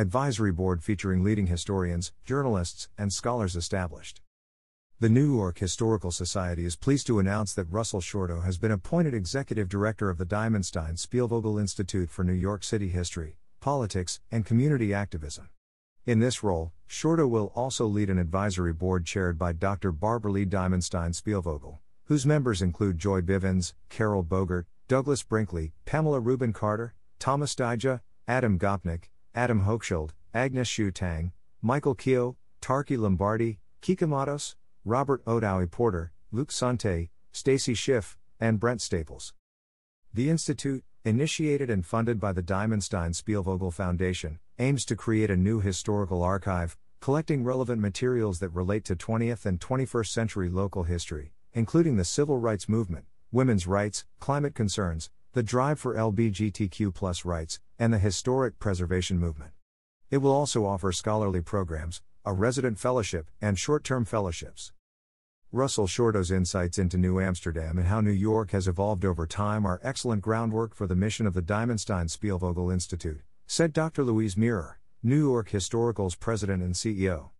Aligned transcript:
advisory 0.00 0.50
board 0.50 0.82
featuring 0.82 1.22
leading 1.22 1.46
historians, 1.48 2.10
journalists, 2.24 2.88
and 2.96 3.12
scholars 3.12 3.54
established. 3.54 4.22
The 4.98 5.10
New 5.10 5.34
York 5.34 5.58
Historical 5.58 6.10
Society 6.10 6.64
is 6.64 6.74
pleased 6.74 7.06
to 7.08 7.18
announce 7.18 7.52
that 7.52 7.70
Russell 7.70 8.00
Shorto 8.00 8.42
has 8.42 8.56
been 8.56 8.70
appointed 8.70 9.12
executive 9.12 9.68
director 9.68 10.08
of 10.08 10.16
the 10.16 10.24
Diamonstein 10.24 10.94
Spielvogel 10.96 11.60
Institute 11.60 12.08
for 12.08 12.24
New 12.24 12.32
York 12.32 12.64
City 12.64 12.88
History, 12.88 13.36
Politics, 13.60 14.20
and 14.30 14.46
Community 14.46 14.94
Activism. 14.94 15.50
In 16.06 16.18
this 16.18 16.42
role, 16.42 16.72
Shorto 16.88 17.28
will 17.28 17.52
also 17.54 17.84
lead 17.84 18.08
an 18.08 18.18
advisory 18.18 18.72
board 18.72 19.04
chaired 19.04 19.38
by 19.38 19.52
Dr. 19.52 19.92
Barbara 19.92 20.32
Lee 20.32 20.46
Diamonstein 20.46 21.10
Spielvogel, 21.10 21.78
whose 22.04 22.24
members 22.24 22.62
include 22.62 22.98
Joy 22.98 23.20
Bivens, 23.20 23.74
Carol 23.90 24.24
Bogert, 24.24 24.64
Douglas 24.88 25.22
Brinkley, 25.22 25.74
Pamela 25.84 26.20
Rubin 26.20 26.54
Carter, 26.54 26.94
Thomas 27.18 27.54
Dyja, 27.54 28.00
Adam 28.26 28.58
Gopnik, 28.58 29.10
Adam 29.34 29.62
Hochschild, 29.62 30.10
Agnes 30.34 30.68
Hsu-Tang, 30.68 31.32
Michael 31.62 31.94
Keogh, 31.94 32.36
Tarky 32.60 32.98
Lombardi, 32.98 33.60
Kica 33.80 34.08
Matos, 34.08 34.56
Robert 34.84 35.24
Odowie 35.24 35.70
Porter, 35.70 36.12
Luc 36.32 36.50
Sante, 36.50 37.10
Stacy 37.30 37.74
Schiff, 37.74 38.18
and 38.40 38.58
Brent 38.58 38.82
Staples. 38.82 39.32
The 40.12 40.28
Institute, 40.28 40.82
initiated 41.04 41.70
and 41.70 41.86
funded 41.86 42.18
by 42.18 42.32
the 42.32 42.42
Diamonstein 42.42 43.14
Spielvogel 43.14 43.72
Foundation, 43.72 44.40
aims 44.58 44.84
to 44.86 44.96
create 44.96 45.30
a 45.30 45.36
new 45.36 45.60
historical 45.60 46.24
archive, 46.24 46.76
collecting 47.00 47.44
relevant 47.44 47.80
materials 47.80 48.40
that 48.40 48.48
relate 48.48 48.84
to 48.86 48.96
20th 48.96 49.46
and 49.46 49.60
21st 49.60 50.08
century 50.08 50.48
local 50.50 50.82
history, 50.82 51.32
including 51.52 51.96
the 51.96 52.04
civil 52.04 52.38
rights 52.38 52.68
movement, 52.68 53.04
women's 53.30 53.68
rights, 53.68 54.04
climate 54.18 54.56
concerns, 54.56 55.08
the 55.32 55.42
drive 55.44 55.78
for 55.78 55.94
LGBTQ 55.94 57.24
rights, 57.24 57.60
and 57.80 57.94
the 57.94 57.98
historic 57.98 58.58
preservation 58.58 59.18
movement. 59.18 59.52
It 60.10 60.18
will 60.18 60.32
also 60.32 60.66
offer 60.66 60.92
scholarly 60.92 61.40
programs, 61.40 62.02
a 62.26 62.34
resident 62.34 62.78
fellowship, 62.78 63.30
and 63.40 63.58
short 63.58 63.84
term 63.84 64.04
fellowships. 64.04 64.72
Russell 65.50 65.86
Shorto's 65.86 66.30
insights 66.30 66.78
into 66.78 66.98
New 66.98 67.18
Amsterdam 67.18 67.78
and 67.78 67.86
how 67.86 68.02
New 68.02 68.10
York 68.10 68.50
has 68.50 68.68
evolved 68.68 69.06
over 69.06 69.26
time 69.26 69.64
are 69.64 69.80
excellent 69.82 70.20
groundwork 70.20 70.74
for 70.74 70.86
the 70.86 70.94
mission 70.94 71.26
of 71.26 71.32
the 71.32 71.40
Diamonstein 71.40 72.10
Spielvogel 72.10 72.70
Institute, 72.70 73.22
said 73.46 73.72
Dr. 73.72 74.04
Louise 74.04 74.36
Mirrer, 74.36 74.78
New 75.02 75.18
York 75.18 75.48
Historical's 75.48 76.14
president 76.14 76.62
and 76.62 76.74
CEO. 76.74 77.30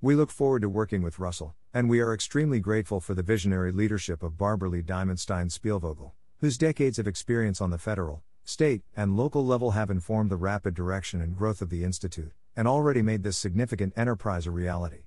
We 0.00 0.16
look 0.16 0.32
forward 0.32 0.62
to 0.62 0.68
working 0.68 1.02
with 1.02 1.20
Russell, 1.20 1.54
and 1.72 1.88
we 1.88 2.00
are 2.00 2.12
extremely 2.12 2.58
grateful 2.58 2.98
for 2.98 3.14
the 3.14 3.22
visionary 3.22 3.70
leadership 3.70 4.24
of 4.24 4.36
Barbara 4.36 4.70
Lee 4.70 4.82
Diamonstein 4.82 5.56
Spielvogel, 5.56 6.10
whose 6.40 6.58
decades 6.58 6.98
of 6.98 7.06
experience 7.06 7.60
on 7.60 7.70
the 7.70 7.78
federal, 7.78 8.24
state, 8.44 8.82
and 8.96 9.16
local 9.16 9.44
level 9.44 9.72
have 9.72 9.90
informed 9.90 10.30
the 10.30 10.36
rapid 10.36 10.74
direction 10.74 11.20
and 11.20 11.36
growth 11.36 11.62
of 11.62 11.70
the 11.70 11.82
Institute, 11.84 12.32
and 12.56 12.68
already 12.68 13.02
made 13.02 13.22
this 13.22 13.36
significant 13.36 13.92
enterprise 13.96 14.46
a 14.46 14.50
reality. 14.50 15.04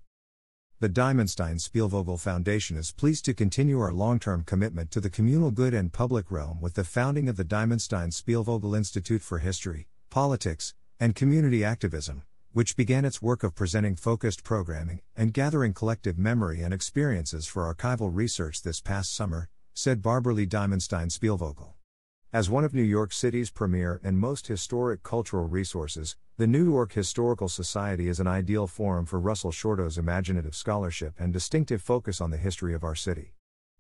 The 0.80 0.90
Diamonstein 0.90 1.60
Spielvogel 1.60 2.20
Foundation 2.20 2.78
is 2.78 2.92
pleased 2.92 3.26
to 3.26 3.34
continue 3.34 3.80
our 3.80 3.92
long 3.92 4.20
term 4.20 4.44
commitment 4.44 4.92
to 4.92 5.02
the 5.02 5.10
communal 5.10 5.50
good 5.50 5.74
and 5.74 5.92
public 5.92 6.30
realm 6.30 6.62
with 6.62 6.76
the 6.76 6.84
founding 6.84 7.28
of 7.28 7.36
the 7.36 7.44
Diamonstein 7.46 8.10
Spielvogel 8.10 8.78
Institute 8.78 9.24
for 9.24 9.40
History, 9.40 9.88
Politics, 10.12 10.76
and 11.00 11.16
Community 11.16 11.64
Activism, 11.64 12.22
which 12.52 12.76
began 12.76 13.06
its 13.06 13.22
work 13.22 13.44
of 13.44 13.56
presenting 13.56 13.96
focused 13.96 14.44
programming 14.44 15.02
and 15.16 15.34
gathering 15.34 15.74
collective 15.74 16.18
memory 16.18 16.62
and 16.62 16.74
experiences 16.74 17.48
for 17.48 17.74
archival 17.74 18.12
research 18.14 18.62
this 18.62 18.80
past 18.80 19.16
summer, 19.16 19.50
said 19.74 20.02
Barbara 20.02 20.34
Lee 20.34 20.46
Diamonstein 20.46 21.12
Spielvogel. 21.12 21.77
As 22.34 22.50
one 22.50 22.66
of 22.66 22.74
New 22.74 22.84
York 22.84 23.14
City's 23.14 23.50
premier 23.50 24.02
and 24.04 24.20
most 24.20 24.48
historic 24.48 25.02
cultural 25.02 25.48
resources, 25.48 26.18
the 26.36 26.46
New 26.46 26.66
York 26.66 26.92
Historical 26.92 27.48
Society 27.48 28.10
is 28.10 28.20
an 28.20 28.28
ideal 28.28 28.68
forum 28.68 29.06
for 29.06 29.18
Russell 29.18 29.54
Shorto's 29.54 29.98
imaginative 29.98 30.54
scholarship 30.54 31.14
and 31.18 31.32
distinctive 31.32 31.82
focus 31.82 32.20
on 32.20 32.30
the 32.30 32.36
history 32.36 32.74
of 32.74 32.84
our 32.84 32.96
city. 32.96 33.34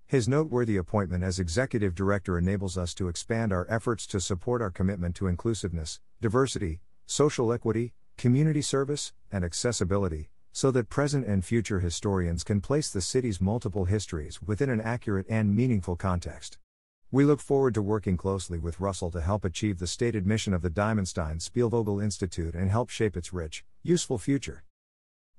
His 0.06 0.30
noteworthy 0.30 0.78
appointment 0.78 1.25
as 1.25 1.40
executive 1.40 1.94
director 1.94 2.38
enables 2.38 2.78
us 2.78 2.94
to 2.94 3.09
expand 3.09 3.52
our 3.52 3.68
efforts 3.69 4.07
to 4.07 4.22
support 4.22 4.62
our 4.62 4.72
commitment 4.72 5.18
to 5.18 5.28
inclusiveness, 5.28 6.00
diversity, 6.22 6.80
social 7.06 7.52
equity, 7.52 7.96
community 8.16 8.62
service, 8.62 9.12
and 9.30 9.44
accessibility, 9.44 10.30
so 10.53 10.72
that 10.72 10.88
present 10.88 11.28
and 11.28 11.44
future 11.44 11.81
historians 11.81 12.46
can 12.46 12.62
place 12.62 12.90
the 12.90 13.02
city's 13.02 13.41
multiple 13.41 13.84
histories 13.84 14.41
within 14.41 14.69
an 14.69 14.80
accurate 14.80 15.25
and 15.28 15.53
meaningful 15.53 15.97
context. 15.97 16.57
We 17.09 17.23
look 17.23 17.40
forward 17.40 17.73
to 17.75 17.81
working 17.81 18.18
closely 18.18 18.59
with 18.59 18.81
Russell 18.81 19.12
to 19.12 19.22
help 19.22 19.45
achieve 19.45 19.79
the 19.79 19.88
stated 19.88 20.28
mission 20.28 20.53
of 20.53 20.62
the 20.62 20.69
Diamonstein 20.69 21.40
Spielvogel 21.40 22.03
Institute 22.03 22.53
and 22.53 22.69
help 22.69 22.90
shape 22.90 23.16
its 23.16 23.31
rich, 23.31 23.63
useful 23.81 24.18
future. 24.18 24.66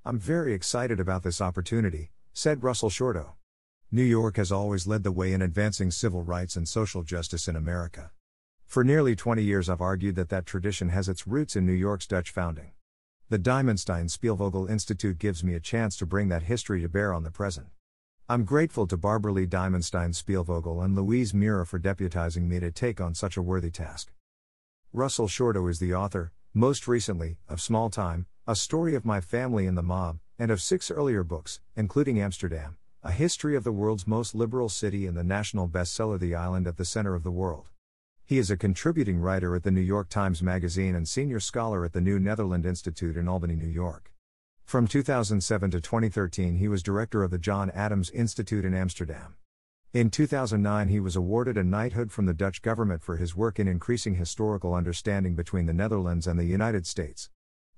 I'm 0.03 0.19
very 0.19 0.55
excited 0.55 0.99
about 0.99 1.25
this 1.25 1.43
opportunity, 1.43 2.11
said 2.33 2.63
Russell 2.63 2.89
Shorto. 2.89 3.33
New 3.93 4.03
York 4.03 4.39
has 4.39 4.51
always 4.51 4.87
led 4.87 5.03
the 5.03 5.13
way 5.13 5.35
in 5.35 5.43
advancing 5.43 5.91
civil 5.91 6.23
rights 6.23 6.57
and 6.57 6.67
social 6.67 7.03
justice 7.03 7.49
in 7.49 7.55
America. 7.55 8.13
For 8.65 8.83
nearly 8.83 9.15
20 9.15 9.43
years, 9.43 9.69
I've 9.69 9.83
argued 9.83 10.17
that 10.17 10.31
that 10.31 10.47
tradition 10.47 10.89
has 10.89 11.07
its 11.07 11.27
roots 11.27 11.55
in 11.55 11.67
New 11.67 11.73
York's 11.73 12.07
Dutch 12.07 12.31
founding. 12.31 12.73
The 13.29 13.39
Diamonstein 13.39 14.07
Spielvogel 14.07 14.71
Institute 14.71 15.19
gives 15.19 15.45
me 15.45 15.53
a 15.53 15.61
chance 15.61 15.99
to 15.99 16.07
bring 16.07 16.29
that 16.29 16.45
history 16.45 16.81
to 16.81 16.89
bear 16.89 17.13
on 17.13 17.25
the 17.25 17.31
present. 17.31 17.67
I'm 18.31 18.45
grateful 18.45 18.87
to 18.89 18.99
Barbara 18.99 19.33
Lee 19.33 19.47
Diamonstein 19.47 20.11
Spielvogel 20.11 20.85
and 20.85 20.95
Louise 20.95 21.33
Mirrer 21.33 21.65
for 21.65 21.79
deputizing 21.79 22.43
me 22.43 22.61
to 22.61 22.71
take 22.71 23.01
on 23.01 23.15
such 23.15 23.39
a 23.39 23.43
worthy 23.43 23.71
task. 23.71 24.13
Russell 24.93 25.29
Shorto 25.29 25.67
is 25.71 25.79
the 25.79 25.95
author, 25.95 26.33
most 26.53 26.87
recently, 26.87 27.39
of 27.49 27.59
Small 27.59 27.89
Time, 27.89 28.27
A 28.47 28.55
Story 28.55 28.95
of 28.95 29.07
My 29.07 29.23
Family 29.23 29.67
and 29.67 29.79
the 29.79 29.83
Mob, 29.83 30.19
and 30.39 30.51
of 30.51 30.61
six 30.61 30.91
earlier 30.91 31.25
books, 31.25 31.61
including 31.75 32.21
Amsterdam, 32.21 32.77
A 33.03 33.13
History 33.13 33.57
of 33.57 33.65
the 33.65 33.73
World's 33.73 34.07
Most 34.07 34.35
Liberal 34.35 34.69
City 34.69 35.07
and 35.07 35.17
the 35.17 35.25
national 35.25 35.67
bestseller 35.67 36.21
The 36.21 36.35
Island 36.35 36.67
at 36.67 36.77
the 36.77 36.85
Center 36.85 37.15
of 37.15 37.23
the 37.23 37.31
World. 37.31 37.71
He 38.27 38.37
is 38.37 38.51
a 38.51 38.59
contributing 38.59 39.21
writer 39.21 39.57
at 39.57 39.63
the 39.63 39.71
New 39.71 39.81
York 39.81 40.11
Times 40.11 40.43
Magazine 40.43 40.95
and 40.95 41.09
senior 41.09 41.41
scholar 41.41 41.83
at 41.83 41.95
the 41.95 42.03
New 42.03 42.19
Netherland 42.19 42.67
Institute 42.67 43.17
in 43.17 43.27
Albany, 43.27 43.57
New 43.57 43.67
York. 43.67 44.13
From 44.69 44.87
2007 44.87 45.71
to 45.71 45.81
2013, 45.81 46.57
he 46.57 46.69
was 46.69 46.83
director 46.83 47.23
of 47.23 47.31
the 47.31 47.39
John 47.39 47.71
Adams 47.71 48.11
Institute 48.11 48.67
in 48.67 48.75
Amsterdam. 48.75 49.35
In 49.95 50.11
2009, 50.11 50.89
he 50.89 51.01
was 51.01 51.17
awarded 51.17 51.57
a 51.57 51.65
knighthood 51.65 52.13
from 52.13 52.27
the 52.27 52.35
Dutch 52.35 52.61
government 52.61 53.03
for 53.03 53.17
his 53.17 53.35
work 53.35 53.59
in 53.59 53.67
increasing 53.67 54.17
historical 54.17 54.75
understanding 54.75 55.35
between 55.35 55.65
the 55.65 55.73
Netherlands 55.73 56.27
and 56.27 56.39
the 56.39 56.45
United 56.45 56.87
States. 56.87 57.31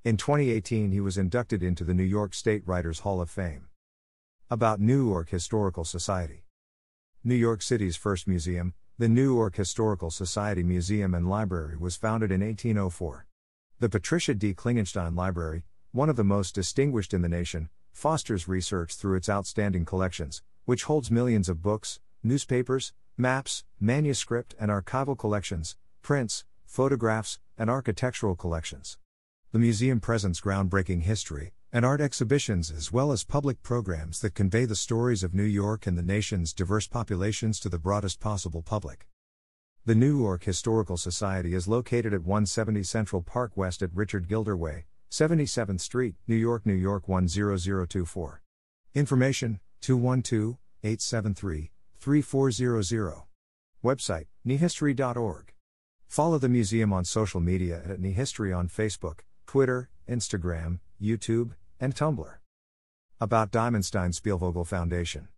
In 0.03 0.17
2018, 0.17 0.91
he 0.91 0.99
was 0.99 1.17
inducted 1.17 1.63
into 1.63 1.85
the 1.85 1.95
New 1.95 2.03
York 2.03 2.35
State 2.35 2.67
Writers 2.67 2.99
Hall 2.99 3.21
of 3.21 3.31
Fame. 3.31 3.69
About 4.51 4.81
New 4.81 5.11
York 5.11 5.29
Historical 5.29 5.85
Society 5.85 6.43
New 7.23 7.37
York 7.37 7.63
City's 7.63 7.95
first 7.95 8.27
museum, 8.27 8.75
the 8.99 9.09
New 9.09 9.37
York 9.37 9.55
Historical 9.55 10.11
Society 10.11 10.65
Museum 10.65 11.15
and 11.15 11.31
Library, 11.31 11.77
was 11.77 11.95
founded 11.95 12.33
in 12.33 12.41
1804. 12.41 13.27
The 13.79 13.89
Patricia 13.89 14.35
D. 14.35 14.55
Klingenstein 14.55 15.17
Library, 15.17 15.63
one 15.93 16.09
of 16.09 16.15
the 16.17 16.23
most 16.23 16.55
distinguished 16.55 17.13
in 17.13 17.21
the 17.21 17.29
nation, 17.29 17.69
fosters 17.91 18.47
research 18.47 18.95
through 18.95 19.17
its 19.17 19.29
outstanding 19.29 19.85
collections, 19.85 20.41
which 20.65 20.85
holds 20.85 21.11
millions 21.11 21.49
of 21.49 21.63
books, 21.63 21.99
newspapers, 22.23 22.93
maps, 23.17 23.65
manuscript 23.81 24.55
and 24.61 24.71
archival 24.71 25.19
collections, 25.19 25.77
prints, 26.01 26.45
photographs, 26.65 27.41
and 27.59 27.69
architectural 27.69 28.37
collections. 28.37 28.99
The 29.51 29.59
museum 29.59 29.99
presents 29.99 30.41
groundbreaking 30.41 31.03
history 31.03 31.53
and 31.73 31.85
art 31.85 32.01
exhibitions 32.01 32.71
as 32.71 32.93
well 32.93 33.11
as 33.11 33.25
public 33.25 33.63
programs 33.63 34.21
that 34.21 34.35
convey 34.35 34.65
the 34.65 34.77
stories 34.77 35.25
of 35.25 35.35
New 35.35 35.43
York 35.43 35.89
and 35.89 35.99
the 35.99 36.03
nation's 36.03 36.53
diverse 36.53 36.87
populations 36.87 37.59
to 37.61 37.69
the 37.69 37.79
broadest 37.79 38.21
possible 38.21 38.63
public. 38.63 39.09
The 39.87 39.95
New 39.97 40.21
York 40.21 40.45
Historical 40.45 40.97
Society 40.97 41.55
is 41.55 41.67
located 41.67 42.13
at 42.15 42.23
170 42.23 42.85
Central 42.85 43.23
Park 43.23 43.57
West 43.57 43.83
at 43.83 43.91
Richard 43.93 44.29
Gilder 44.29 44.57
Way, 44.57 44.85
77th 45.11 45.81
Street, 45.81 46.15
New 46.29 46.37
York, 46.37 46.65
New 46.65 46.73
York 46.75 47.07
10024. 47.07 48.43
Information 48.95 49.61
212 49.81 50.57
873 50.83 51.71
3400. 51.99 53.23
Website 53.85 54.27
nyhistory.org. 54.47 55.53
Follow 56.07 56.39
the 56.39 56.49
museum 56.49 56.93
on 56.93 57.05
social 57.05 57.41
media 57.41 57.83
at 57.85 58.01
NYHistory 58.01 58.57
on 58.57 58.69
Facebook, 58.69 59.21
Twitter, 59.47 59.91
Instagram, 60.09 60.81
YouTube, 61.01 61.53
and 61.79 61.95
Tumblr. 61.95 62.35
About 63.21 63.51
Diamonstein 63.51 64.13
Spielvogel 64.13 64.67
Foundation. 64.67 65.29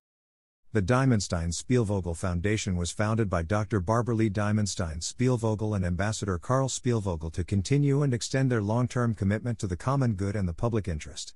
The 0.75 0.81
Diamonstein 0.81 1.53
Spielvogel 1.53 2.17
Foundation 2.17 2.77
was 2.77 2.91
founded 2.91 3.29
by 3.29 3.43
Dr. 3.43 3.79
Barbara 3.79 4.15
Lee 4.15 4.31
Diamonstein 4.31 5.01
Spielvogel 5.03 5.77
and 5.77 5.85
Ambassador 5.85 6.39
Carl 6.39 6.71
Spielvogel 6.71 7.31
to 7.35 7.45
continue 7.45 8.03
and 8.03 8.15
extend 8.15 8.51
their 8.51 8.63
long 8.63 8.89
term 8.89 9.15
commitment 9.15 9.59
to 9.59 9.67
the 9.67 9.77
common 9.77 10.15
good 10.15 10.35
and 10.35 10.49
the 10.49 10.55
public 10.55 10.89
interest. 10.89 11.35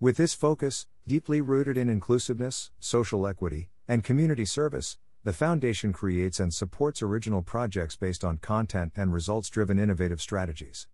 With 0.00 0.18
this 0.18 0.34
focus, 0.34 0.86
deeply 1.08 1.40
rooted 1.40 1.78
in 1.78 1.88
inclusiveness, 1.88 2.72
social 2.78 3.26
equity, 3.26 3.70
and 3.88 4.04
community 4.04 4.44
service, 4.44 4.98
the 5.22 5.32
Foundation 5.32 5.94
creates 5.94 6.38
and 6.38 6.52
supports 6.52 7.00
original 7.00 7.40
projects 7.40 7.96
based 7.96 8.22
on 8.22 8.36
content 8.36 8.92
and 8.96 9.14
results 9.14 9.48
driven 9.48 9.78
innovative 9.78 10.20
strategies. 10.20 10.88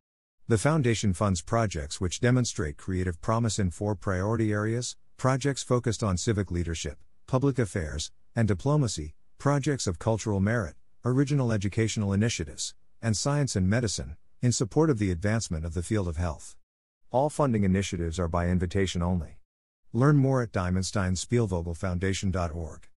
The 0.46 0.58
Foundation 0.58 1.12
funds 1.12 1.43
projects 1.43 2.00
which 2.00 2.20
demonstrate 2.20 2.76
creative 2.76 3.20
promise 3.20 3.58
in 3.58 3.72
four 3.72 3.96
priority 3.96 4.52
areas 4.52 4.94
projects 5.16 5.64
focused 5.64 6.04
on 6.04 6.16
civic 6.16 6.52
leadership, 6.52 6.98
public 7.31 7.59
affairs, 7.61 8.11
and 8.35 8.49
diplomacy, 8.49 9.15
projects 9.38 9.87
of 9.87 10.00
cultural 10.00 10.41
merit, 10.41 10.75
original 11.05 11.53
educational 11.53 12.12
initiatives, 12.12 12.75
and 13.00 13.17
science 13.17 13.55
and 13.55 13.71
medicine, 13.71 14.17
in 14.43 14.50
support 14.50 14.91
of 14.91 14.99
the 14.99 15.12
advancement 15.12 15.65
of 15.65 15.73
the 15.73 15.85
field 15.85 16.09
of 16.09 16.17
health. 16.17 16.56
All 17.12 17.31
funding 17.31 17.62
initiatives 17.62 18.19
are 18.19 18.27
by 18.27 18.49
invitation 18.49 19.00
only. 19.00 19.38
Learn 19.93 20.17
more 20.17 20.43
at 20.43 20.50
diamonsteinspielvogelfoundation.org. 20.50 22.88